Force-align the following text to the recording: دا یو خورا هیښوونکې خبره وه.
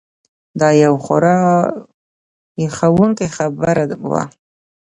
دا 0.59 0.69
یو 0.83 0.93
خورا 1.03 1.37
هیښوونکې 2.59 3.27
خبره 3.35 3.83
وه. 4.09 4.23